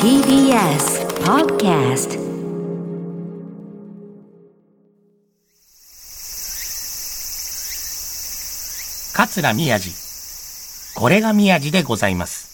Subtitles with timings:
[0.00, 2.16] TBS Podcast
[9.12, 9.90] 桂宮治。
[10.94, 12.52] これが宮治でございます。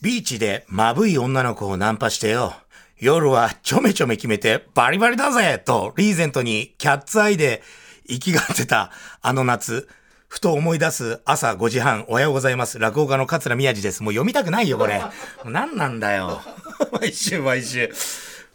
[0.00, 2.54] ビーチでまぶい女の子をナンパしてよ。
[3.00, 7.62] 夜はちょめちょめ決めてバリバリだぜとリーゼントにキャッツアイで
[8.06, 8.92] 生きがってた
[9.22, 9.88] あの夏。
[10.34, 12.80] ふと思い出す朝5時半、おはようございます。
[12.80, 14.02] 落語家の桂宮治です。
[14.02, 15.00] もう読みたくないよ、これ。
[15.44, 16.42] 何なんだよ。
[17.00, 17.92] 毎週毎週。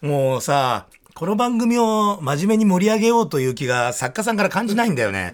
[0.02, 5.34] もうさ、この番組を真面目に盛り上げようという気が作家さんから感じないんだよね。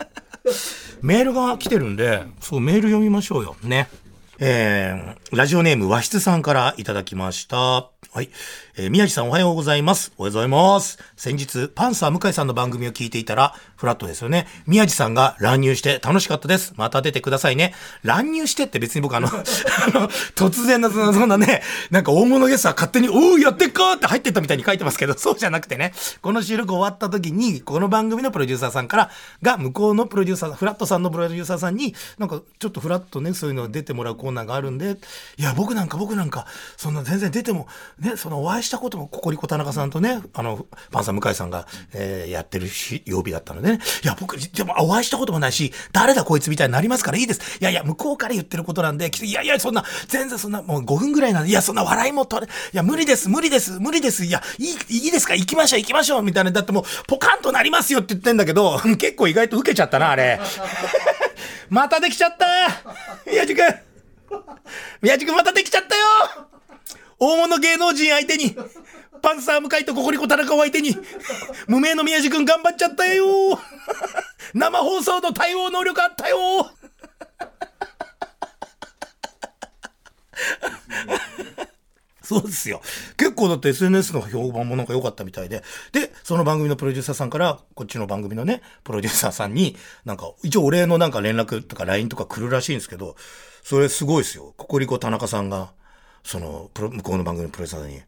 [1.00, 3.56] メールが来てるんで、そう、メール読みましょうよ。
[3.62, 3.88] ね。
[4.38, 7.56] えー、ラジオネーム和室さんからいただきました。
[7.56, 7.88] は
[8.20, 8.28] い。
[8.78, 10.12] えー宮地さんおはようございます。
[10.18, 10.98] おはようございます。
[11.16, 14.46] 先日、パンサー向井さんの番組を聞いていたら、フラットですよね。
[14.66, 16.74] 宮地さんが乱入して楽しかったです。
[16.76, 17.72] また出てくださいね。
[18.02, 19.32] 乱入してって別に僕あの、 あ
[19.98, 34.98] の、突然のそ、んなね、なんか大物ゲストは勝手に、おうやってっかって入ってったみたいに書いてますけど、そうじゃなくてね、この収録終わった時に、この番組のプロデューサーさんから、が、向こうのプロデューサー、フラットさんのプロデューサーさんに、なんか、ちょっとフラットね、そういうの出てもらうコーナーがあるんで、
[35.38, 47.58] いや、僕なんか、僕なんか、そんな全然出ても、ね、そのお会いしたことも、ココリコ田中さんとね、あの、パンサー向井さんが、えーやってるし曜日だったのでね、いや、僕、でも、お会いしたこともないし、誰だこいつみたいになりますからいいです。
[47.60, 60.40] いやいや、向こうから言ってることなんで、いやいや、そんな、全然そんな、もう5分ぐらいなんで、いや、そんな笑いも取れ、いや、無理です、無理です、無理です、いや、いい、いいですか、行きましょう、行きましょう、みたいな、だってもう、ポカンとなりますよって言ってんだけど、結構意外と受けちゃったな、あれ。
[61.68, 62.46] またできちゃった。
[63.30, 63.74] 宮地くん
[65.02, 66.55] 宮地くんまたできちゃったよ。
[67.18, 68.56] 大物芸能人相手に、
[69.22, 70.96] パンサー向井とココリコ田中を相手に、
[71.66, 73.58] 無名の宮地くん頑張っちゃったよ
[74.54, 76.70] 生放送の対応能力あったよ
[82.26, 82.82] そうですよ。
[83.16, 85.62] 結構だって SNS の評判もなんか良かったみたいで。
[85.92, 93.14] で、その番組のプロデューサーさんから、こっちの番組のね、プロデューサーさんに、なんか、一応お礼のなんか連絡とか LINE とか来るらしいんですけど、
[93.62, 94.54] それすごいですよ。
[94.56, 95.70] ココリコ田中さんが、
[96.26, 98.02] その、プロ向こうの番組のプロデューサーさんに、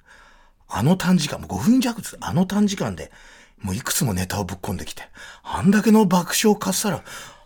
[0.69, 2.17] あの短時間、もう5分弱です。
[2.21, 3.12] あの短時間で、
[3.61, 5.05] もういくつもネタをぶっ込んできて、
[5.45, 7.03] あんだけの爆笑をかっさら、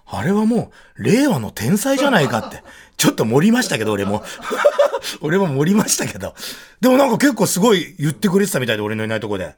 [0.06, 2.62] あれはもう、令和の天才じゃないかって、
[2.96, 4.24] ちょっと盛りましたけど、俺も。
[5.20, 6.34] 俺も盛りましたけど。
[6.80, 9.54] でもなんか結構すごい言ってくれてたみたいで、俺のいないとこで。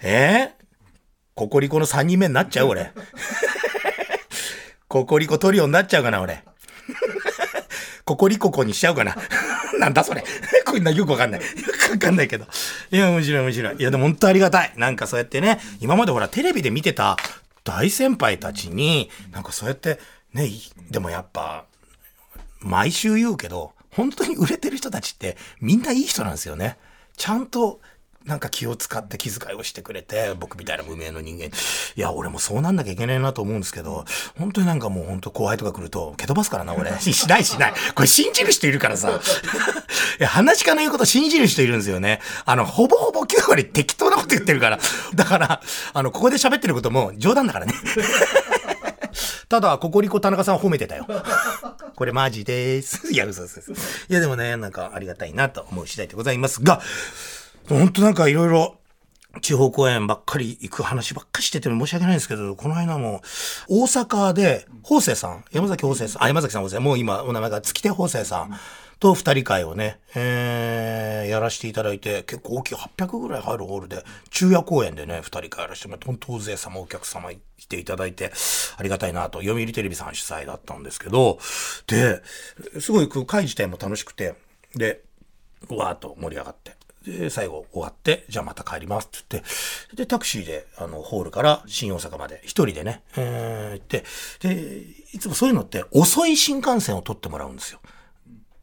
[0.00, 0.64] えー、
[1.34, 2.92] ココリコの3人目になっちゃう俺。
[4.86, 6.44] ココリコトリオになっちゃうかな、俺。
[8.04, 9.16] ココリココにしちゃうかな。
[9.78, 10.24] なんだそれ。
[10.64, 11.40] こんなよくわかんない。
[11.40, 11.46] よ
[11.88, 12.46] くわかんないけど。
[12.90, 13.76] いや、面白い面白い。
[13.78, 14.72] いや、でも本当ありがたい。
[14.76, 17.16] なんかそうやってね、今までほら、テレビで見てた
[17.64, 19.98] 大先輩たちに、なんかそうやって、
[20.32, 20.50] ね、
[20.90, 21.64] でもやっぱ、
[22.60, 26.76] 毎週言うけど、本当に売れてる人たちってみんないい人なんですよね。
[27.16, 27.80] ちゃんと
[28.26, 31.44] なんか気を使って気遣いをしてくれて、僕みたいな無名の人間。
[31.44, 31.50] い
[31.94, 34.04] や、俺もそうなんなきゃいけないなと思うんですけど、
[34.36, 36.90] 本当になんかもう本当後輩とか来ると、蹴飛ばすからな、俺。
[36.98, 37.74] し しないしない。
[37.94, 39.10] これ信じる人いるからさ。
[40.18, 42.20] いや、話し家の言うこと信じる人いるんですよね。
[42.44, 44.80] あの、ほぼほぼ9割適当なこと言ってるから。
[45.14, 45.62] だから、
[45.92, 47.74] あの、ここで喋ってることも冗談だからね。
[49.48, 51.06] ただ、ココリコ田中さんは褒めてたよ。
[51.94, 53.12] これマジです。
[53.12, 53.60] いや、嘘です。
[54.08, 56.82] いや、でもね、なんかありがたいなと思う次第でございますが、
[57.68, 58.76] 本当なんかいろいろ、
[59.42, 63.22] 地方公演ばっかり行く話ばっかりしてて申し訳ないんですけど、この間も、
[63.68, 68.58] 大阪で、法政さん、山崎法政さん、あ、山崎さん法政、もう今お名前が月手法政さん
[68.98, 78.32] と二人会をね、えー、やらせていただいて、結構大きい800ぐらい入るホールで、昼夜公演でね、二人会やらせてもらって、本当大勢様、お客様来ていただいて、
[78.78, 81.38] ありがたいなと、読売テレビさん主催だったんですけど、
[81.88, 82.22] で、
[82.80, 84.34] すごい会自体も楽しくて、
[84.74, 85.02] で、
[85.68, 86.75] わーっと盛り上がって。
[87.06, 94.04] で、最後終わって、じゃあまた帰りますって言って、で、タクシーで、あの、ホールから新大阪まで一人でね、えー、行って、
[94.40, 97.80] で、いつもそういうのって遅い新幹線を取ってもらうんですよ。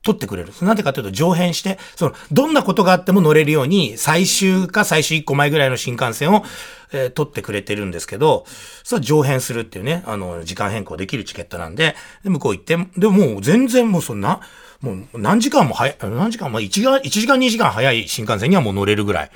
[0.04, 0.51] 取ってくれる。
[0.62, 6.44] なんでかというと上辺して、その、どんなことがあっても乗れるように、最終か最終1個前ぐらいの新幹線を、
[6.92, 8.45] えー取ってくれてるんですけど、
[8.84, 14.42] それは上辺するっていうね、あの、時間変更できるチケットなんで、で、向こう行って、でももう全然もうそんな、
[14.83, 19.31] もう何時間も早い、何時間も、1時間、1時間2時間早い新幹線にはもう乗れるぐらい。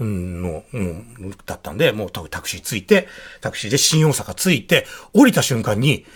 [0.00, 3.08] うんの、うん、だったんで、もうタクシー着いて、
[3.40, 6.06] タクシーで新大阪着いて、降りた瞬間に、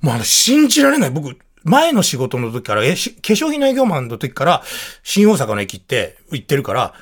[0.00, 1.10] もうあの、信じられない。
[1.10, 4.62] 僕、前の仕事の時から、え、化粧品の営業マンの時から、
[5.02, 6.94] 新大阪の駅って行ってるから、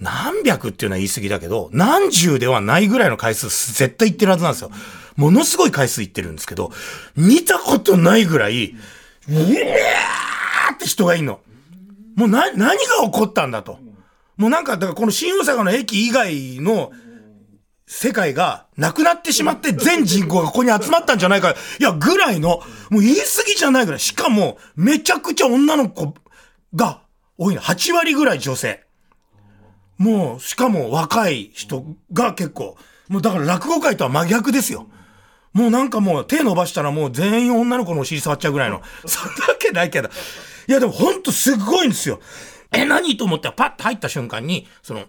[0.00, 4.70] 何百っていうのは言い過ぎだけど、何十ではないぐらいの回数絶対行ってるはずなんですよ。
[5.14, 6.72] ものすごい回数行ってるんですけど、
[7.14, 8.74] 見たことないぐらい、
[9.28, 10.35] うわー
[10.72, 11.40] って人がいんの。
[12.16, 13.78] もうな、何が起こったんだと。
[14.36, 16.92] もうなんか、だからこの新大阪の駅以外の
[17.86, 21.54] 世界がなくなってしまって全人口がここに集まったんじゃないか。
[21.78, 22.60] いや、ぐらいの、
[22.90, 24.00] もう言い過ぎじゃないぐらい。
[24.00, 26.14] しかも、めちゃくちゃ女の子
[26.74, 27.02] が
[27.38, 27.60] 多いの。
[27.60, 28.84] 8割ぐらい女性。
[29.98, 32.76] もう、しかも若い人が結構。
[33.08, 34.88] もうだから落語界とは真逆ですよ。
[35.52, 38.82] もうなんかもう手伸ばしたらもう全員女の子のお尻触っちゃうぐらいの。
[39.06, 40.10] そんなわけないけど。
[40.68, 42.20] いやでもほんとすごいんですよ。
[42.72, 45.04] え、何と思ってパッと入った瞬間に、その、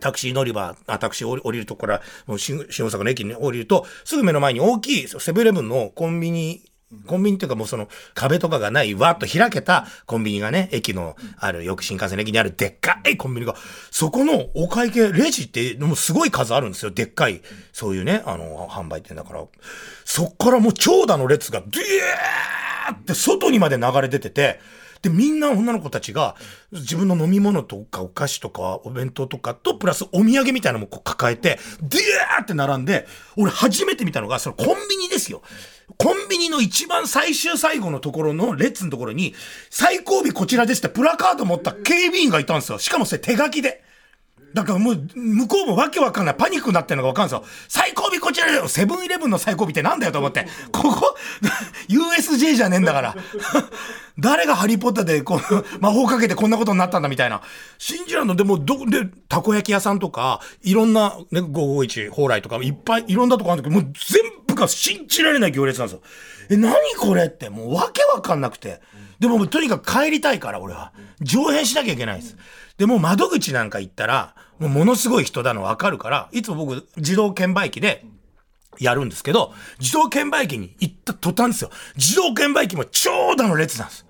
[0.00, 6.62] タクシー乗り場、あタクシー降りるとこから、もう新大阪の駅に降りると、すぐ目の前に大きいセブンイレブンのコンビニ、
[7.06, 13.54] コンビニっていうかもうその壁とかがないわっと開けたコンビニがね、駅のある、よく新幹線の駅にあるでっかいコンビニが、
[13.90, 16.90] そこのお会計、レジってもうすごい数あるんですよ。
[16.90, 17.42] でっかい、
[17.72, 19.44] そういうね、あの、販売店だから。
[20.04, 24.60] そっからもう長蛇の列が、ドゥーって外にまで流れ出てて、
[25.02, 26.36] で、みんな女の子たちが、
[26.72, 33.06] 自分の飲み物とかお菓子とかお弁当とかと、プラスお土産みたいなのもこう抱えて、でーって並んで、
[33.36, 35.42] 俺初めて見たのが、そのコンビニですよ。
[35.96, 39.34] コンビニの一番最終最後のところの列のところに、
[39.70, 42.78] 最後尾こちらですってプラカード持った警備員がいたんですよ。
[42.78, 43.82] しかもそれ手書きで。
[44.54, 46.34] だからもう、向こうもわけわかんない。
[46.34, 47.44] パニックになってるのがわかるんですよ。
[47.68, 50.46] 最後尾こちらだよセブンイレブンの最後尾ってなんだよと思って。
[50.72, 51.16] ここ、
[51.88, 53.16] USJ じゃねえんだから。
[54.18, 57.42] 誰がハリーポッターでこう、魔法かけてこんなことになったんだみたいな。
[57.78, 58.34] 信じらんの。
[58.34, 66.02] でも、ど、で、たこ焼き屋さんとか、いろんな、ね、551、蓬莱とか、いっぱい、いろんなとこあるんだけど、もう全部が信じられない行列なんですよ。
[66.50, 68.80] え、何これって、もうわけわかんなくて。
[69.20, 70.92] でも、とにかく帰りたいから、俺は。
[71.20, 72.36] 上辺しなきゃいけないんです。
[72.78, 78.06] でも窓口なんか行ったら、もうものすごい人だのわかるから、いつも僕自動券売機で、
[78.78, 81.70] やるんですけど、自動券売機に行った途端ですよ。
[81.96, 84.06] 自動券売機も長蛇の列なんです。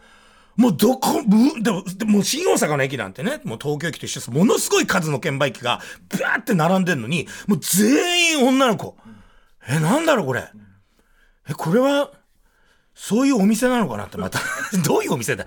[0.56, 1.22] もうどこ、
[1.62, 4.30] でも、でも新大阪の駅なんてね、もう東京駅と一緒です。
[4.30, 8.96] ものすごい数の券売機が、ブワーって並んでんのに、もう全員女の子。
[9.68, 10.48] え、なんだろうこれ。
[11.48, 12.10] え、これは、
[13.00, 14.40] そういうお店なのかなってまた
[14.84, 15.46] どういうお店だ？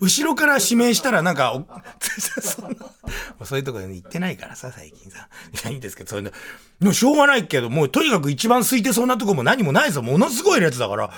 [0.00, 1.60] 後ろから指名したらなんか、
[3.44, 5.28] そういうところに行ってないからさ、最近さ。
[5.52, 6.30] いや、いいんですけど、そういうの。
[6.78, 10.02] もうしょうがないけど、もうとにかく一番空いてそうなとこも何もないぞ。
[10.02, 11.10] ものすごい列だから。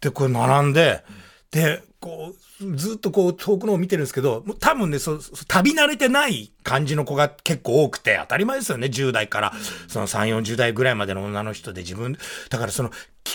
[0.00, 1.04] で、これ並んで、
[1.50, 9.52] で、こう、ずっとこう遠くのを見てるんですけど、多分ね、そ、旅慣れてない感じの子が結構多くて、当たり前ですよね、10代から、
[9.86, 12.18] その3、40代ぐらいまでの女の人で自分、
[12.50, 12.90] だからその、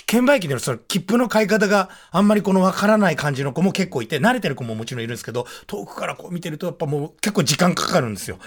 [0.08, 8.40] 券売機でのその切符の買い方があんまりこのわからない感じの子も結構いて、慣れてる子ももちろんいるんですけど、遠くからこう見てるとやっぱもう結構時間かかるんですよ。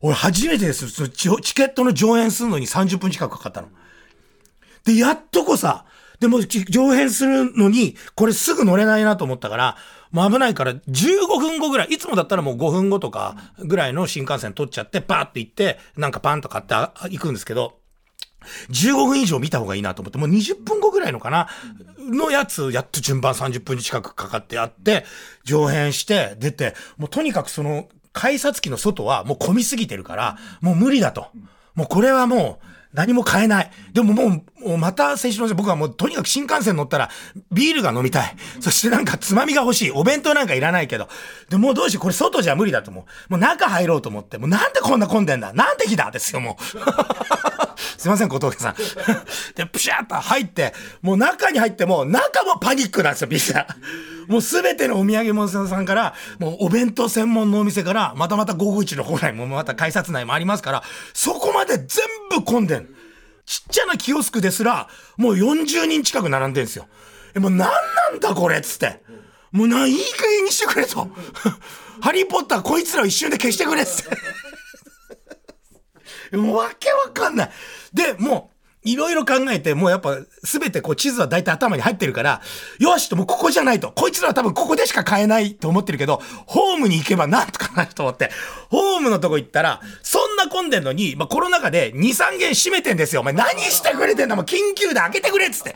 [0.00, 0.88] 俺初めてです。
[0.90, 3.68] そのチケットの上演するのに30分近くかかったの。
[4.84, 5.86] で、やっとこさ、
[6.20, 9.76] でも上演するのに、これすぐ乗れないなと思ったから、
[10.10, 17.78] もう危ないから15分後ぐらい、いつもだったらもう5分後とかぐらいの新幹線取っちゃって、パーって行って、なんかパンと買って行くんですけど、
[18.70, 21.48] 15分以上見た方がいいなと思って、もう20分後ぐらいのかな、
[21.98, 25.04] のやつ、やっと順番30分近くかかってやって、
[25.44, 31.28] 上編して、出て、もうとにかくその、改札機の外はもう混みすぎてるから、もう無理だと。
[31.74, 32.66] もうこれはもう、
[32.98, 33.70] 何も買えない。
[33.92, 34.28] でももう、
[34.68, 37.10] もうまた先週の僕はもうとにかく新幹線乗ったら
[37.52, 38.34] ビールが飲みたい。
[38.58, 39.92] そしてなんかつまみが欲しい。
[39.92, 41.08] お弁当なんかいらないけど。
[41.48, 42.02] で、もうどうしよう。
[42.02, 43.04] これ外じゃ無理だと思う。
[43.30, 44.36] もう中入ろうと思って。
[44.36, 47.47] もうなんでこんな混んでんだなんで日だですよ、もう。
[47.96, 48.74] すいません、小峠さん。
[49.54, 53.66] で、プシャーと入って、もう中に入っても、中もパニックなんですよ、ビザ。
[54.26, 60.82] もうすべてのお土産物屋さんから、もうお弁当専門のお店から、またまた551の方内もまた改札内もありますから、
[61.14, 61.86] そこまで全
[62.30, 62.88] 部混んでん。
[63.46, 66.86] ちっちゃなキオスクですら、もう40人近く並んでんすよ。
[67.34, 69.00] え、もう何なんだこれっつって。
[69.50, 71.08] もうな、いい加減にしてくれと。
[72.00, 74.16] ハリーポッターこいつらを一瞬で消してくれっつって。
[76.32, 77.50] もうわけわかんない。
[77.92, 82.40] で、もう、いろいろ考えて、もうやっぱ、すべてこう地図は大体頭に入ってるから、
[82.78, 83.92] よしともうここじゃないと。
[83.92, 88.30] こいつらは多分ここでしか買えないと思ってるけど、ホームに行けばなんとかなると思って、
[88.70, 93.22] ホームのとこ行ったら、そんな混んでんのに、まあ、コロナ禍で2、3軒閉めてんですよ。
[93.22, 95.74] お前何してくれてんだもう緊急で開けてくれっつって。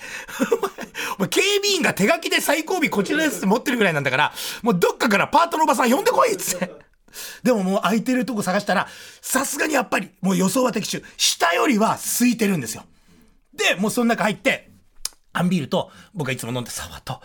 [1.18, 4.32] お前、警備員が手書きで最後尾こちらですって持ってるぐらいなんだから、
[4.62, 6.81] もうどっかからパートのおばさん呼んでこいっつって。
[7.42, 8.88] でももう空いてるとこ探したら、
[9.20, 11.02] さすがにやっぱり、もう予想は的中。
[11.16, 12.84] 下よりは空いてるんですよ。
[13.54, 14.70] で、もうその中入って、
[15.32, 17.20] アンビールと、僕がいつも飲んでサワーと、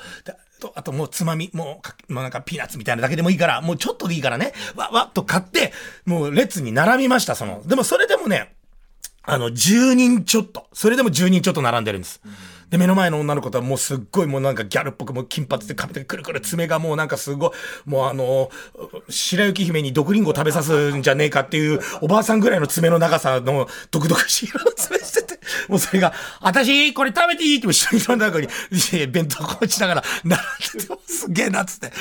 [0.75, 5.73] あともうつまみ、もう、もうなんかピーナッツみたいなだけでもいいから、もうちょっとでいいからね、わ、わっと買って、
[6.05, 7.61] もう列に並びました、その。
[7.65, 8.55] でもそれでもね、
[9.23, 10.67] あの、10人ちょっと。
[10.73, 12.21] それでも10人ちょっと並んでるんです。
[12.69, 17.51] で、目の前の女の子とはもうすっごいもうなんかギャルっぽくもう金髪で髪でくるくる爪がもうなんかすごい、
[17.85, 18.49] もうあの、
[19.09, 28.47] 白雪姫に毒リンゴ食べさすんじゃねえかっていうおばあさんぐらいの爪の長さの毒々しい色の爪してて、もうそれが、私これ食べていいって後ろにの中に、
[29.07, 30.45] 弁当こうしながら並ん
[30.79, 31.91] でて、すげえなっつって。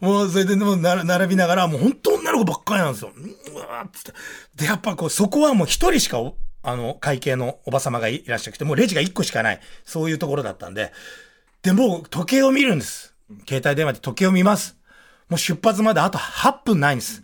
[0.00, 3.12] もうそれでもう並びながら、もう本当女の子ばっかりなんですよ。
[3.54, 4.12] うわーっつって。
[4.56, 6.18] で、やっぱこう、そこはもう一人しか
[6.66, 9.60] あの、会計のおば様がいらっしゃって、もうレジが1個しかない。
[9.84, 10.92] そういうところだったんで。
[11.62, 13.14] で、もう時計を見るんです。
[13.48, 14.76] 携帯電話で時計を見ます。
[15.28, 17.22] もう出発まであと8分ないんです。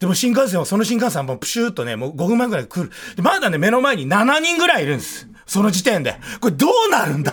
[0.00, 2.90] でも新幹線は、その新幹線はもうプシューっとね、もう5分前ぐらい来る。
[3.14, 5.28] で、まだね、目の前に7人ぐらいいるんです。
[5.46, 6.18] その時点で。
[6.40, 7.32] これどうなるんだ？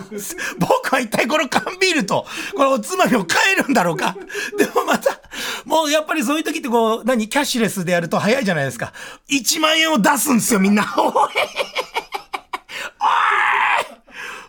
[0.58, 4.16] 僕は一体この缶ビールと、このおつまみを変えるんだろうか？
[4.56, 5.20] でもまた、
[5.64, 8.92] もうやっぱりそういう時ってこう、何、キャッシュレスでやると早いじゃないですか。
[9.28, 10.84] 1万円を出すんですよ、みんな。
[10.96, 11.14] おいおい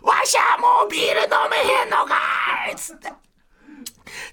[0.02, 2.14] わしゃもうビール飲めへんのか
[2.72, 3.12] いつって。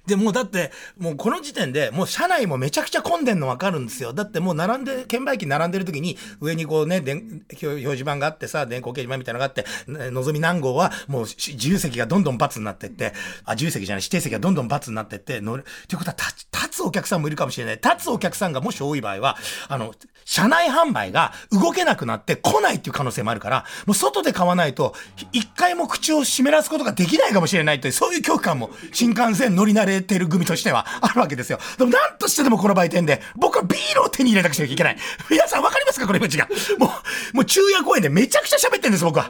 [0.05, 4.13] で、もうだって、もうこの時点で、もう車内もめちゃくちゃ混んでんのわかるんですよ。
[4.13, 9.65] だってもう並んで、券売機並んでる時に、上にこうね、で表示板があってさ、電光掲示板みたいなのがあって、
[10.11, 13.13] のぞみ何号は、もう自由席がどんどん罰になってって、
[13.45, 15.63] あ、自由席じゃない、指定席がどんどん罰になってって、乗る。
[15.87, 17.75] ということは、立つお客さんもいるかもしれない。
[17.75, 19.37] 立つお客さんがもし多い場合は、
[19.67, 19.93] あの、
[20.25, 24.95] 車内販売が動けなくなって来ないっていう可能性もあるから、もう外で買わないと、
[25.31, 31.59] 一回も口を湿らすことができないかもしれないという、そういう恐怖感も新幹線乗り慣れてる組としてはあるわけですよ。
[31.77, 34.97] でも何としてでもこの売店で、僕はビールを手に入れなくちゃいけない。
[35.29, 36.07] 皆さんわかりますか？
[36.07, 36.47] このイメージが。
[36.77, 36.87] も
[37.33, 39.29] う、もう昼夜公園でめちゃくちゃ喋ってんです、僕は。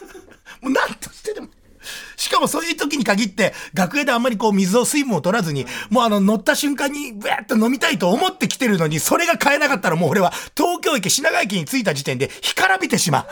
[0.60, 1.48] もう何としてでも。
[2.24, 13.26] しかもそういう時に限って、学園であんまりこう水を水分を取らずに、もうあの乗った瞬間にブーッと飲みたいと思ってきてるのに、それが買えなかったらもう俺は東京駅品川駅に着いた時点で干からびてしまう。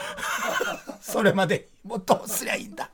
[1.00, 2.90] それまで、もうどうすりゃいいんだ。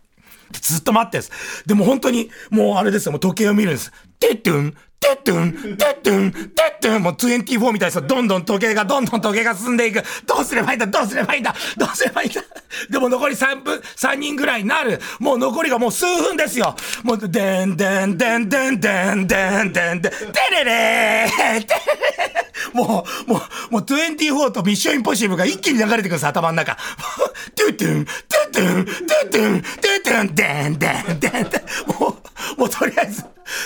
[0.53, 1.33] ずっと待ってです。
[1.67, 3.91] でも本当に、もうあれですよ、もう時計を見るんです。
[4.21, 10.05] てってん、てってん、てってん、てってん、もう24みたいですよどんどん時計が、どんどん時計が進んでいく。
[10.27, 12.43] どうすればいいんだどうすればいいんだどうすればいいんだ
[12.91, 15.01] でも残り3分、3人ぐらいになる。
[15.19, 16.75] もう残りがもう数分ですよ。
[17.03, 20.13] もう、でんでんでんでんでんでんでんでん、て
[20.51, 26.77] れれーてれ もう、もう、もう24とミッションインポッシブルが一気に流れてくるんです、頭の中。
[27.55, 32.01] トゥトゥン、トゥトゥン、トゥトゥン、トゥトゥン、でんでんでんでん。
[32.01, 32.18] もう、
[32.57, 33.25] もうとりあえず、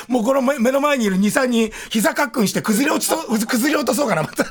[0.09, 4.45] もうこの目の前にいる2、3人、膝かっくんして崩れ落ちそう、崩れ落とそうかな、また。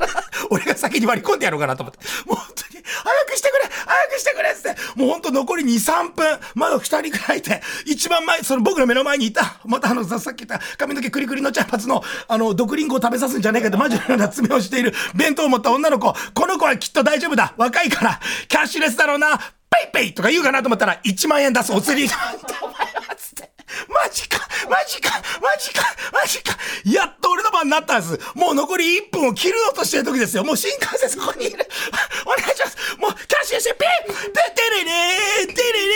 [0.50, 2.00] 俺が先に割り込んでやろうかなと思って。
[2.26, 19.38] もう本当に、早くしてくれ早くしてくれっつって、もう本当残り2、3分、まだ2人くらいいて、一番前、その僕の目の前にいた、またあの、さっき言った髪の毛クリクリの茶髪の、あの、毒リンゴを食べさすんじゃねえかってマジのような爪をしている弁当を持った女の子、この子はきっと大丈夫だ若いから、キャッシュレスだろうな
[19.70, 22.16] ペイペイとか言うかなと思ったら、1万円出すお釣りが。
[23.18, 23.51] つって。
[23.88, 26.58] マジかマジかマジかマジか。
[26.86, 28.20] やっと俺の番になったんです。
[28.36, 30.44] もう残り1分を切ろうとしてる時ですよ。
[30.44, 31.68] もう新幹線そこにいる。
[32.26, 32.78] お願いします。
[32.98, 35.94] もうキャッシュしてピッテテレレーテレレ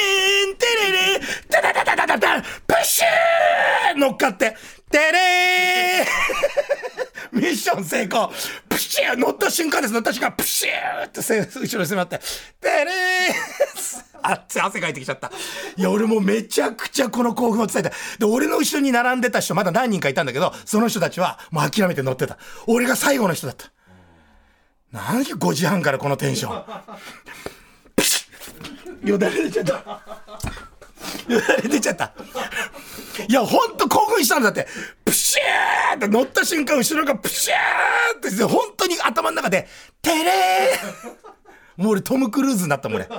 [0.51, 4.55] ーテレレータタタタタタタプッシュー乗っかって、
[4.91, 6.05] テレー
[7.31, 8.31] ミッション成功。
[8.69, 9.93] プッシュー乗った瞬間です。
[9.93, 11.21] 乗った瞬間プシューって
[11.59, 12.19] 後ろに迫って、
[14.27, 15.31] あっつ汗かいてきちゃった。
[15.77, 17.91] いや、俺もめちゃくちゃこの興奮を伝えた。
[18.17, 22.37] で、俺の後ろに並んでた人まだ何人かいたんだけど、その人たちはもう諦めて乗ってた。
[22.67, 23.71] 俺が最後の人だった。
[24.91, 26.65] 何5時半からこのテンション。
[29.07, 29.73] よだれ出ちゃった。
[31.33, 32.13] よだれ出ちゃった。
[33.27, 34.67] いや、ほんと興奮したんだって。
[35.03, 39.67] プシューって乗った瞬間、後ろがプシューって、本当に頭の中で、
[40.01, 41.25] てれー
[41.77, 43.09] もう俺トム・クルーズになったもん俺。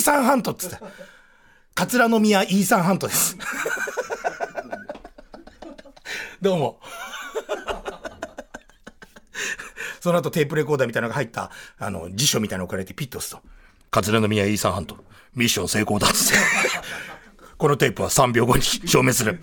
[0.00, 0.76] ーサン・ハントっつって。
[1.74, 3.36] 桂宮イーサン・ハントです。
[6.40, 6.80] どうも。
[10.00, 13.42] その後テープレコーダーみたいなのが入った、あの、辞書みたいなの送られてピッと押すと。
[13.90, 14.96] 桂宮イーサン・ハント。
[15.34, 16.38] ミッション成功だっつって。
[17.58, 19.38] このテープは3秒後に証明する。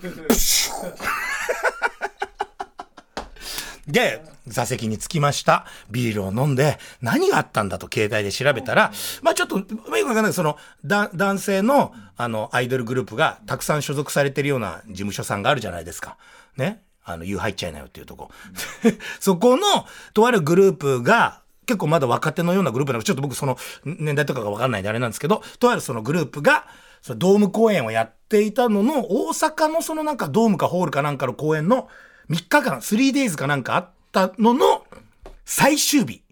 [3.86, 5.66] で、座席に着きました。
[5.90, 16.16] ビールを飲んで、何があったんだと携帯で調べたら、まあちょっと、まあよくわかんないその、だ、男性の、あの、アイドルグループがたくさん所属されてるような事務所さんがあるじゃないですか。
[16.56, 16.82] ね。
[17.04, 18.30] あの、湯入っちゃいなよっていうとこ。
[19.20, 19.62] そこの、
[20.12, 26.66] とあるグループが、結構まだ若手のようなグループなのちょっと僕その年代とかがわかんないんであれなんですけど、とあるそのグループが、
[27.02, 31.88] そのドーム公演をやっていたのの、大阪のそのなんかドームかホールかなんかの公演の
[32.30, 34.84] 3日間、3days かなんかあったのの
[35.44, 36.22] 最終日。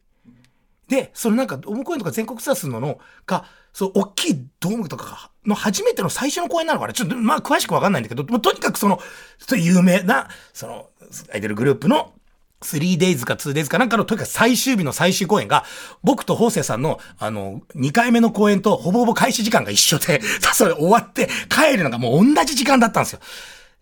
[0.89, 9.01] で、そのなんか、ドーム公演とか全国ツアーするののが、そう、大きいドームとかの初めての最初の公演なのかなちょっと、まあ、詳しくわかんないんだけど、とにかくその、
[9.39, 10.89] そう有名な、その、
[11.33, 12.13] アイドルグループの
[12.63, 15.65] 3days か 2days かなんかのとにかく最終日の最終公演が、
[16.03, 20.21] 僕と法政さんの、あの、2回目の公演とほぼほぼ開始時間が一緒で、
[20.55, 23.21] それ終わって帰るのがもう同じ時間だったんですよ。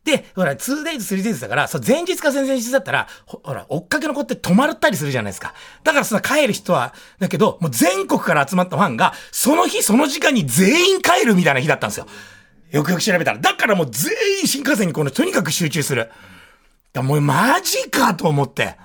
[0.04, 5.54] で、ほら、2days、3days だから、そう、前日か前々日だったら、ほら、追っかけの子って止まったりするじゃないですか。
[5.82, 12.06] だからその帰る人は、だけど、もう全国から集まったファンが、その日その時間に全員帰るみたいな日だったんですよ。
[12.70, 13.38] よくよく調べたら。
[13.38, 16.10] だからもう全員新幹線にこの、とにかく集中する。
[16.92, 18.76] だもうマジかと思って。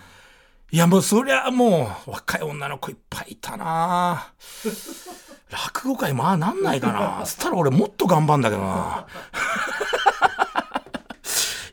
[0.72, 4.32] いやもうそりゃもう、若い女の子いっぱいいたな
[5.52, 9.08] 落語界まあなんないかなそしたら俺もっと頑張んだけどな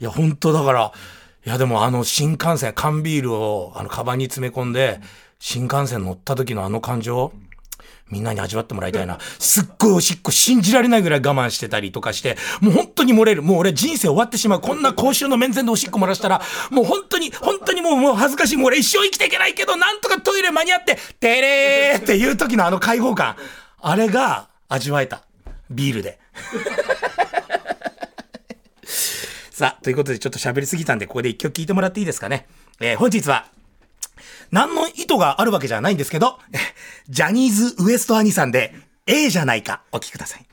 [0.01, 0.93] いや、本当だから、
[1.45, 5.01] いやでもあの新幹線、缶ビールをあのカバンに詰め込んで、
[5.39, 7.33] 新幹線乗った時のあの感情、
[8.09, 9.19] みんなに味わってもらいたいな。
[9.39, 13.43] すっごいおしっこ信じられないぐらい我慢してたりとかして、もう本当に漏れる。
[13.43, 14.61] もう俺人生終わってしまう。
[14.61, 18.57] こんな公衆の面前でおしっこ漏らしたら、もう本当に、本当にもうもう恥ずかしい。
[18.57, 23.37] もう俺一生生きていけないけど、なんとかトイレ間に合って、てれーっていう時のあの解放感。
[23.81, 25.23] あれが味わえた。
[25.69, 26.21] ビールで。
[29.57, 32.47] さあ、ということでちょっと喋りすぎたんで、ここで一曲聴いてもらっていいですかね。
[32.79, 33.47] えー本日は、
[34.51, 36.39] 何の意図があるわけじゃないんですけど、
[37.09, 38.75] ジャニーズウエスト兄さんで、
[39.07, 40.47] ええじゃないか、お聞きください。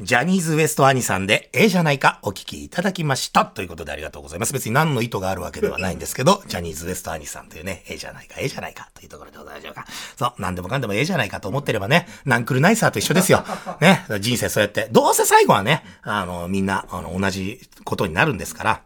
[0.00, 3.46] ジャニーズ WEST 兄さんで、ええじゃないか、お聞きいただきました。
[3.46, 4.52] ということでありがとうございます。
[4.52, 9.86] 別に何の意図があるわけではないんですけど、ジャニーズ WEST 兄さんというね、ええじゃないか、ええじゃないか、というところでございましょうか。
[10.18, 13.44] そう、何でもかんでもええじゃないかと思ってればね、ナンクルナイサーと一緒ですよ。
[13.80, 18.82] ね、人生そうやって、どうせ最後はね、あの、みんな、あの、同じことになるんですから、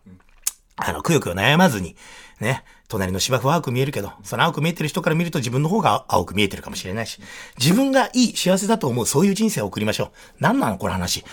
[0.77, 1.97] あの、くよくよ悩まずに、
[2.39, 7.21] ね、隣の芝生は青く見えるけど、その青く見えてる人から見ると自分の方が青く見えてるかもしれないし、
[7.59, 10.11] 自分がいい、幸せだと思う、そういう人生を送りましょう。
[10.41, 11.19] 何なのこの話。
[11.21, 11.25] い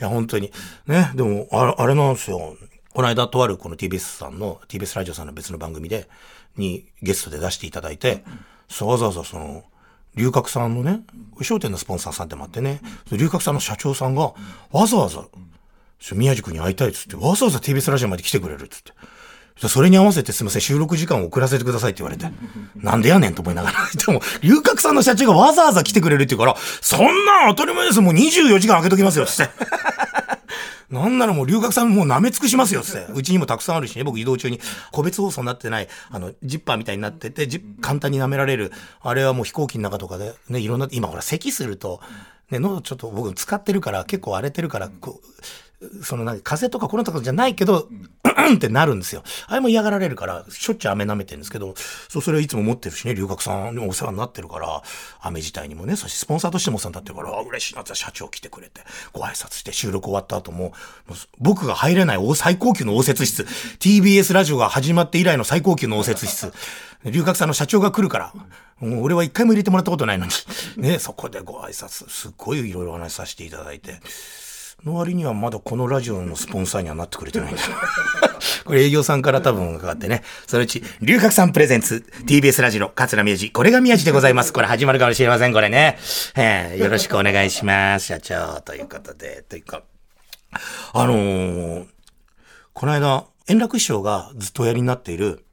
[0.00, 0.50] や、本当に。
[0.86, 2.56] ね、でも、あれ、あれなんですよ。
[2.94, 6.08] この間、とあるこの TBS さんの、TBS ラジオさんの別の番組で、
[6.56, 8.24] にゲストで出していただいて、
[8.70, 9.64] そうわざわざその、
[10.14, 11.02] 龍角さんのね、
[11.42, 12.80] 商店のスポンサーさんでもあってね、
[13.12, 14.32] 龍角さんの社長さんが、
[14.70, 15.26] わざわざ、
[16.12, 18.92] 宮治君に会いたいっつって、わざわざ TBS ラジオまで来てくれるっつって。
[19.56, 22.26] それに合わせてすみません、収録時間を遅らせてくださいって言われて。
[22.76, 23.78] なんでやねんと思いながら。
[24.06, 29.52] でも、龍角さんの社長がわざわざ来てくれるって言うから、そんなん当たり前ですもう24時間空けときますよ、つって。
[30.90, 33.12] なんならもう留学さんもう舐め尽くしますよ、つって。
[33.12, 34.60] うちにもたくさんあるしね、僕移動中に
[34.92, 37.48] 個別放送になってない、あの、ジッパーみたいになってて、
[37.80, 38.72] 簡単に舐められる。
[39.00, 42.00] あれはもう飛行機の中とかで、ね、いろんな、今ほら咳すると、
[42.50, 45.26] ね、喉ちょっと僕使ってるから、結構荒れてるから、こう、
[46.02, 48.54] そのなんか風邪とかコロナとかじゃないけど、うん。
[48.54, 49.22] ってなるんですよ。
[49.46, 51.74] あれも嫌がられるから、しょっちゅう飴舐めてるんですけど、
[52.08, 53.74] そう、それはいつも持ってるしね、留学さん。
[53.74, 54.82] にもお世話になってるから、
[55.20, 58.80] 飴自体にもね、そしてスポンサーとしてもお世話になってるから、あ嬉しいなって社長来てくれて、
[59.12, 60.72] ご挨拶して収録終わった後も、
[61.06, 63.44] もう僕が入れない大最高級の応接室、
[63.78, 66.52] TBS ラジオが始まって以来の最高級の応接室、
[67.04, 68.32] 留学さんの社長が来るから、
[68.80, 70.32] もう俺は一回も入れてもらったことないのに、
[70.76, 74.00] ね、そこでご挨拶、すっごいいろいろお話しさせていただいて、
[74.84, 77.62] の割にはまだこのラジオのスポンサーにはなってくれてないんだ。
[78.64, 80.22] これ営業さんから多分かかってね。
[80.46, 83.50] そのうち、龍角さんプレゼンツ、TBS ラジオ、桂宮治。
[83.50, 84.52] これが宮治でございます。
[84.52, 85.98] これ始まるかもしれません、これね。
[86.36, 88.60] えー、よろしくお願いします、社長。
[88.60, 89.82] ということで、というか。
[90.92, 91.86] あのー、
[92.74, 95.44] この間、円楽師匠がずっとおやりになっている、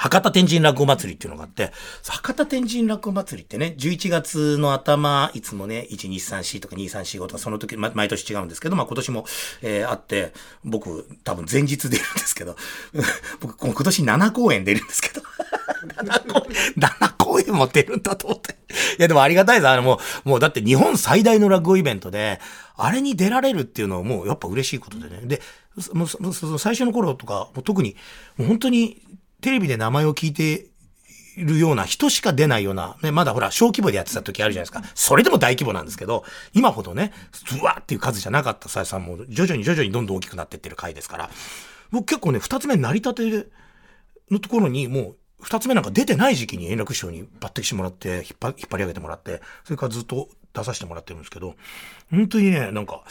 [0.00, 1.72] 博多天神落語祭りっていうのがあって、
[2.08, 9.26] 博多天神落語祭りってね、11月の頭、いつもね、1、2、3、4とか2、3、4、5とか、その時、ま、毎年違うんですけど、まあ今年も、
[9.60, 10.32] えー、あって、
[10.64, 12.56] 僕、多分前日出るんですけど、
[13.40, 15.20] 僕、今年7公演出るんですけど、
[16.02, 18.56] 7公演、7公演も出るんだと思って。
[18.98, 19.68] いや、でもありがたいです。
[19.68, 22.40] あの、もう、もうだって日本最大の落語イベントで、
[22.74, 25.20] あれに出られるっていうのはもうやっぱ嬉しいことでね。
[25.24, 25.42] で、
[25.92, 27.96] もうそそそ最初の頃とか、もう特に、
[28.38, 29.02] もう本当に
[29.40, 30.66] テレビで名前を聞いて
[31.36, 34.82] いるような人しか出ないような、ね、まだほら、小規模でやってた時あるじゃないですか。
[34.94, 37.12] それでも大規模なんですけど、今ほどね、
[37.60, 41.30] うわーっていう数じゃなかったさやさんも、徐々に徐々にどんどん大きくなってってる回ですから、
[41.90, 43.48] 僕結構ね、二つ目成り立て
[44.30, 51.54] のところにもう、二つ目なんか出てない時期に円楽師匠に抜擢してもらって、引っ張引っ張り上げてもらって、それからずっと出させてもらってるんですけど、
[52.10, 53.02] 本当にね、なんか、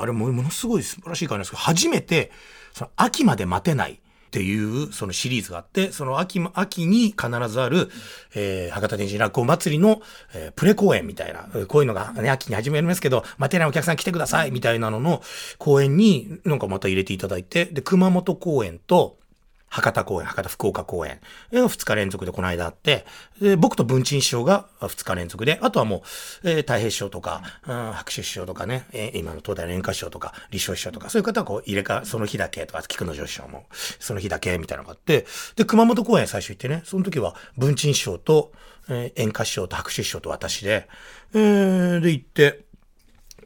[0.00, 2.30] あれもものすごい素晴らしい回なんですけど、初めて、
[2.72, 4.00] その秋まで待てない。
[4.26, 7.90] っていうそのシリーズがあって、その秋、秋に必ずある、
[8.34, 10.02] えー、博多天神落語祭りの、
[10.34, 15.22] えー、プレ公演みたいな、こういうのがね、秋に始めるんですけど、待てないお客さん来てくださいみたいなのの
[15.58, 19.18] 公演になんかまた入れていただいて、で、熊本公演と、
[19.68, 23.04] 博多公演、博多福岡公演、え2日連続でこの間あって、
[23.40, 26.02] で僕と文鎮師匠が2日連続で、あとはも
[26.44, 33.66] う、えー、太平師匠とか、うん、白手師匠とかね、えー、今の東大の演歌師匠とか、立正師匠とか、そういう方はこう入れ替えその日だけとか、菊之丞師匠も、
[33.98, 35.26] その日だけみたいなのがあって、
[35.56, 38.52] で、熊本公演最初行ってね、その時は文鎮師匠と、
[38.88, 40.88] えー、演歌師匠と白手師匠と私で、
[41.34, 42.66] えー、で行って、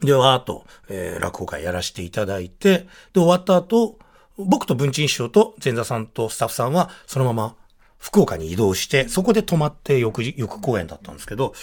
[0.01, 3.99] で、わーっと、えー、落語会やらせていただいて、で、終わった後、
[4.45, 7.55] 僕と文鎮師匠と前座さんとスタッフさんはそのまま
[8.01, 11.53] 福岡に移動して、そこで泊まって翌翌公演だったんですけど、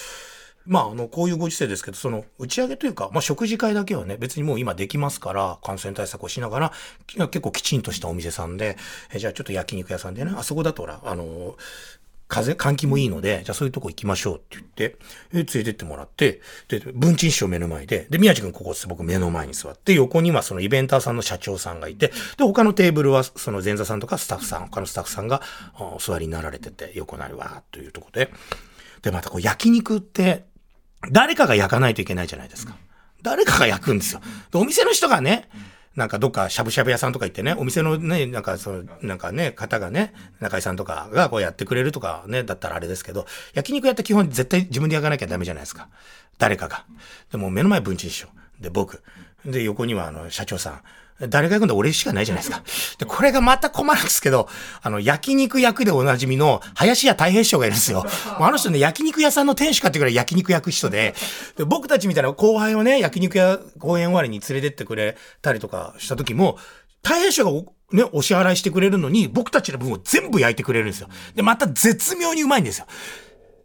[0.68, 6.72] まあ、あの、こういうご時世ですけど、その、打ち上げというか、まあ、食事会だけはね、別にもう今できますから、感染対策をしながら、
[7.28, 8.76] 結構きちんとしたお店さんで、
[9.12, 11.56] えじゃあちょっと焼肉屋さんでね、あそこだとほら、あの、
[12.28, 14.96] 風、換気もいいので、じゃあそういうとこ行きましょうって言って、
[15.32, 25.40] え連れてってもらって、で、文鎮師匠目の前で、で、宮地君ここ僕目の前に座って、横にはそのイベンターさんの社長さんがいて、で、他のテーブルはその前座さんとかスタッフさん、他のスタッフさんが
[25.78, 28.30] お座りになられてて、横なりわーというとこで、
[29.00, 30.44] で、またこう焼肉って、
[31.10, 32.76] 誰かが焼かないといけないじゃないですか。
[33.22, 34.20] 誰かが焼くんですよ。
[34.52, 35.48] で、お店の人がね、
[35.98, 45.88] なんかどっかしゃぶしゃぶ屋さんとか行ってね、お店のね、なんかその、なんかね、方がね、中井さんとかがこうやってくれるとかね、だったらあれですけど、焼肉屋って基本絶対自分で焼かなきゃダメじゃないですか。
[46.38, 46.84] 誰かが。
[47.32, 48.28] でも目の前文鎮師匠。
[48.60, 49.02] で、僕。
[49.44, 50.82] で、横にはあの、社長さん。
[51.20, 52.62] 誰が行くんだ俺しかないじゃないですか。
[52.98, 54.48] で、これがまた困るんですけど、
[54.82, 58.04] あの、焼肉役でおなじみの林家太平師匠がいるんですよ。
[58.38, 61.14] あの人ね、焼肉屋さんの店主かっていうぐらい焼肉焼く人で、
[61.56, 66.58] で僕たちみたいな後輩をね、焼肉屋公演終わりに連れてってくれたりとかした時も、
[67.02, 71.08] 太平師匠がね、お支払いしてくれるのに、僕たちの分を全部焼いてくれるんですよ。
[71.34, 72.86] で、また絶妙にうまいんですよ。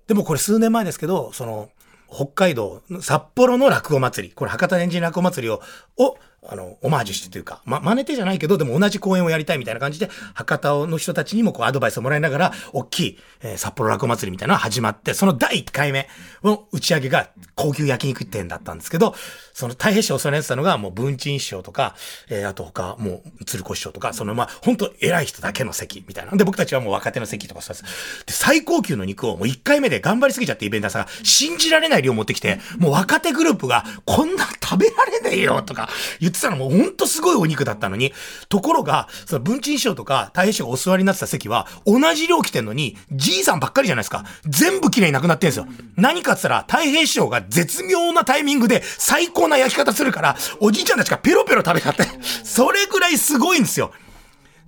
[0.07, 1.69] でもこれ数年前ですけど、その、
[2.09, 5.61] 北海道、札幌の落語祭り、これ博多エンジン落語祭りを、
[5.97, 6.15] を、
[6.47, 16.07] あの、オマージュしてというか、ま、真似てじゃないけど、でも同じ公演をやりたいみたいな感じで、博多の人たちにもこうアドバイスをもらいながら、大きい、えー、札幌落語祭りみたいなのが始まって、その第1回目
[16.43, 19.15] の打ち上げが高級焼肉店だったんですけど、
[19.53, 21.95] その太平師匠をそれてたのが、もう文鎮師匠とか、
[22.29, 26.31] えー、あと他、もう鶴子師匠とか、そのまあ、本当偉い人だけの席みたいな。
[26.31, 27.79] で、僕たちはもう若手の席とかさ、で、
[28.27, 38.13] 最高級の肉をもう1回目で頑張りすぎちゃってイベンターさんが信じられない量持ってきて、もう若手グループがこんな食べられねえよとか言ってってたのもほんとすごいお肉だったのに、
[38.49, 44.25] ところが、その文鎮師匠とか太平師匠がお座りになってた席は、同じ量来てんのに、じいさんばっかりじゃないですか。
[44.45, 45.67] 全部綺麗になくなってんですよ。
[45.95, 52.05] 何かって言ったら、太平師匠が絶妙なタイミングで最高な焼き方するから、おじいちゃんたちがペロペロ食べちゃって、
[52.43, 53.91] それぐらいすごいんですよ。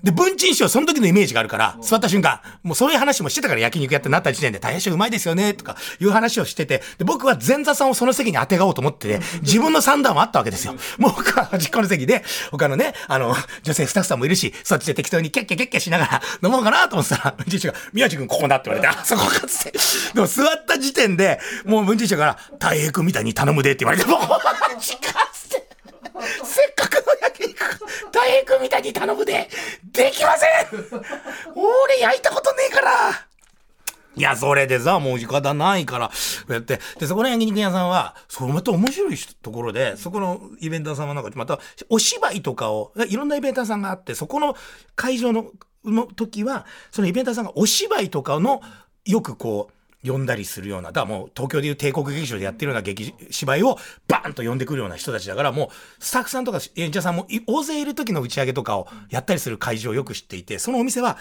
[0.04, 10.76] で、文鎮師匠その時のイメージがあるから、座った瞬間、もうそういう話もしてたから焼肉やってなった時点で、大変うまいですよね、とかいう話をしてて、で、僕は前座さんをその席に当てがおうと思ってて、自分の三段もあったわけですよ。
[10.98, 19.80] もう僕は端っこの席で、他のね、あの、女性スタッフさんもいるし、そっちで適当にキャッキャキャッキャしながら飲もうかなと思ってたら、文鎮師匠が、宮地君ここだって言われて、あ、そこかっつって。
[20.14, 24.28] でも座った時点で、もう文鎮師匠から、大平君みたいに頼むでって言われて、もう、マ
[24.80, 25.68] ジかって。
[26.44, 27.05] せっかく、
[28.12, 29.50] 大平君みたいに頼むで、
[29.92, 31.02] できません。
[31.56, 32.92] 俺焼いたことねえから。
[34.18, 36.14] いや、それでさ、もう時間ないから、こ
[36.48, 36.80] うやって。
[37.00, 41.60] で、そこの焼肉屋さんは、それまた面白いところで、そこのイベンターさんはなんか、また、
[41.90, 44.56] お芝居とかを、いろんなイベンターさんがあって、そこの
[44.96, 45.52] 会場の、
[45.84, 48.62] の時は、そのイベンターさんがお芝居とかの、
[49.04, 49.75] よくこう、
[50.06, 61.18] 呼んだりするような、だからもう東京でいう帝国劇場でやってるような劇芝居をバーンと呼んでくるような人たちだから、もうスタッフさんとか演者さんも大勢いる時の打ち上げとかをやったりする会場をよく知っていて、そのお店は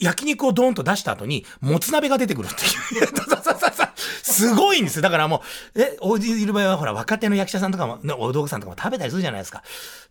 [0.00, 3.08] 焼肉をドーンと出した後にもつ鍋が出てくるっていう。
[4.22, 5.02] すごいんですよ。
[5.02, 5.42] だからも
[5.74, 9.62] う、え、大勢いる場合はほら若手の役者さんとかも、ね、お道具さんとかも食べたりするじゃないですか。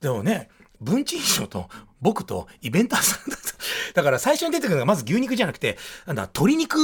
[0.02, 0.50] でもね、
[0.82, 1.70] 文鎮師匠と
[2.02, 3.44] 僕とイベンターさんだと。
[3.94, 6.78] だから最初に出てくるのがまず牛肉じゃなくて、なんだ、鶏肉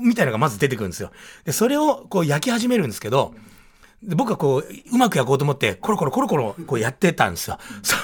[0.00, 1.10] みたいなのがまず出てくるんですよ。
[1.44, 3.34] で、それをこう焼き始めるんですけど、
[4.02, 7.58] で僕はこう、うまく焼こうと思って、コロコロコロコロこうやってたんですよ。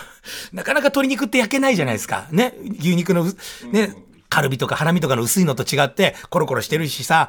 [0.52, 2.26] なかなか鶏肉って焼けないじゃないですか。
[2.30, 3.24] ね、牛肉の、
[3.70, 3.94] ね、
[4.30, 7.28] カルビとかハラミとかの薄いのと違って、コロコロしてるしさ、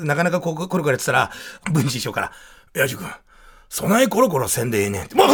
[0.00, 1.30] なかなかこう、コロコロやってたら、
[1.70, 2.32] 文治師匠から、
[2.74, 3.08] やじ君、
[3.70, 5.16] 備えコロコロせんでええねん。
[5.16, 5.28] もう、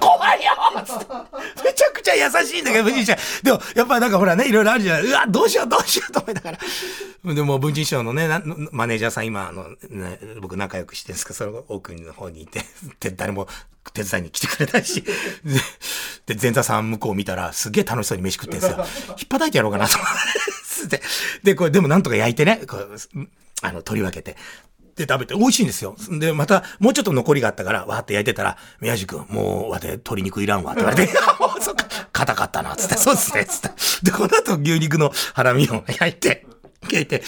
[0.00, 0.52] 怖 いよ
[1.64, 3.42] めちゃくちゃ優しいんだけど、 文鎮師匠。
[3.42, 5.06] でも、やっぱなんかほらね、いろいろあるじゃない。
[5.06, 7.34] うわ、どうしようどうしよう と思いながら。
[7.34, 8.28] でも、文鎮師匠のね、
[8.72, 12.64] マネージャーさん今、あの、ね、僕仲良くしてるんですけど、その奥の方にいて、
[13.00, 13.48] で、誰も
[13.92, 15.04] 手伝いに来てくれないし。
[16.26, 18.84] で、前座さん向こう見たら、すげえ楽しそうに飯食ってんですよ。
[19.10, 21.02] 引っ叩いてやろうかなと思って。
[21.42, 22.96] で、これ、でもなんとか焼いてね、こう、
[23.62, 24.36] あの、取り分けて。
[24.96, 25.94] で食べて美味しいんですよ。
[26.18, 33.70] で、また、もうちょっと残りがあったから、わーって焼いてたら、宮治君、もう、わて、鶏肉いらんわ、って言われて、もう そっか、硬かったな、つって、そうっすね、つって。
[34.04, 36.46] で、この後牛肉のハラミを焼いて、
[36.90, 37.22] 焼いて、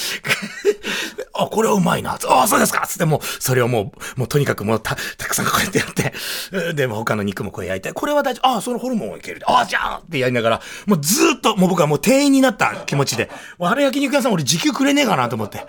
[1.35, 2.19] あ、これはうまいな。
[2.29, 8.49] あ、そうですかつってもう、それをもう、もうとにかくもうた、たくさんこうやってやって、で、も他の肉もこう焼いて、これは大丈夫。
[8.57, 9.43] あ、そのホルモンはいける。
[9.47, 15.67] あ、じゃあってやりながら、もうずーっと、もう僕はもう店員になった気持ちで、あれ焼肉屋さん俺時給くれねえかなと思って。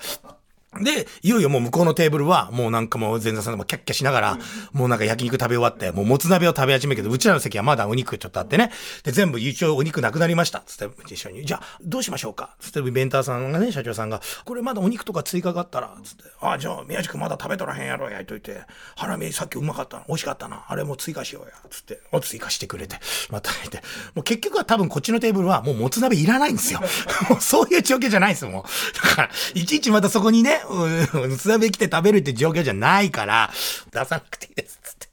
[0.84, 4.40] で、いよいよもう向こうのテーブルは、もうなんかもう前座さんでもキャッキャしながら、
[4.72, 8.72] もうなんか焼肉食べ終わって、もうもつ鍋を食べ始めるけど、うちらの席はまだお肉ちょっとあってね。
[9.04, 10.64] で、全部一応お肉なくなりました。
[10.66, 12.56] つって、一緒に、じゃあ、どうしましょうか？
[12.60, 18.62] つって、ベンターさんがね、社長さんが、これまだお肉とか追加があったら、つって、あ、じゃあ、宮地君まだ食べとらへんやろ、焼いといて。
[18.96, 20.04] ハラミさっきうまかったな。
[20.08, 20.66] 美味しかったな？
[20.68, 21.54] あれもう追加しようや。
[21.70, 22.98] つって、お追加してくれて、
[23.30, 23.78] また焼いて。
[24.16, 26.80] もう結局は多分こっちのテーブルはもうもつ鍋いらないんですよ。
[27.30, 29.08] もうそういう状況じゃないですもう。
[29.08, 33.52] だから、いちいちまたそこにね、うんもつ鍋来て食べるって状況じゃないから、
[33.92, 34.80] 出さなくていいです。
[34.94, 35.10] って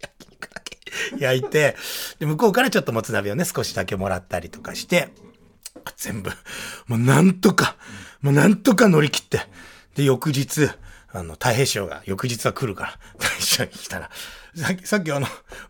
[1.19, 1.77] 焼いて、
[2.19, 5.09] で、向こうからちょっともつ鍋をね、少しだけもらったりとかして、
[5.97, 6.31] 全部、
[6.87, 7.77] もうなんとか、
[8.21, 9.41] もうなんとか乗り切って、
[9.95, 10.71] で、翌日、
[11.13, 14.11] あの、太平師匠が翌日は来るから、太平師匠に来たら、
[14.57, 15.27] さっき、さっきあの、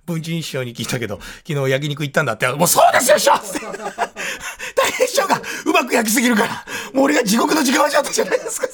[0.06, 3.66] 文鎮師匠に聞いたけど、昨日焼肉行ったんだって、もうそうですよ、師匠って太
[4.92, 8.68] 平師匠がうまく焼きすぎるから、もう俺が地獄の時間はちゃったじゃないですか。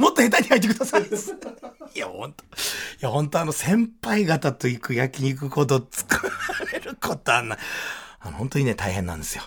[0.00, 1.02] もっと下手に焼いてください。
[1.94, 2.42] いや、ほんと。
[2.44, 2.48] い
[3.00, 7.58] や、ほんとあの、先輩方と行く焼肉ほど作られることはない。
[8.20, 9.42] あの、本当にね、大変なんですよ。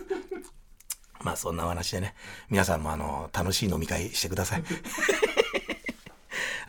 [1.24, 2.14] まあ、そんなお話でね、
[2.50, 4.64] 皆さんもあの、楽しい飲み会してください。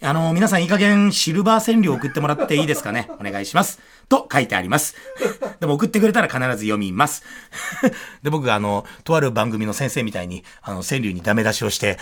[0.02, 3.08] あの、皆さんいい加減シルバー川柳送ってもらっていいですかね？
[3.18, 3.80] お願いします。
[4.08, 4.94] と書いてあります。
[5.58, 7.22] でも送ってくれたら必ず読みます。
[8.22, 11.98] で、僕があの、とある番組の先生みたいに、あの、川柳にダメ出しをして、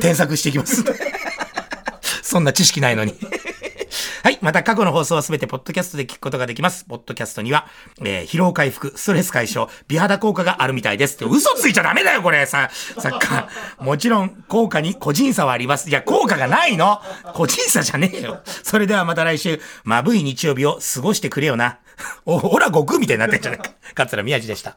[0.00, 0.84] 添削していきます。
[2.22, 3.18] そんな知識ないのに。
[4.22, 4.38] はい。
[4.40, 6.84] また過去の放送はすべてポッドキャストで聞くことができます。
[6.84, 7.66] ポッドキャストには、
[8.04, 11.18] えー疲労回復、ストレス解消、美肌効果があるみたいです。
[11.24, 13.48] 嘘ついちゃダメだよ、これ、さ、作家。
[13.80, 15.90] もちろん、効果に個人差はあります。
[15.90, 17.00] いや、効果がないの
[17.34, 18.42] 個人差じゃねえよ。
[18.62, 21.80] それではまた来週、まぶい日曜日を過ごしてくれよな。
[22.24, 23.70] お、ほら、悟空みたいになってんじゃないか。
[23.96, 24.76] 桂宮治でした。